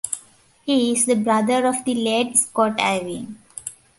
[0.65, 3.37] He is the brother of the late Scott Irwin.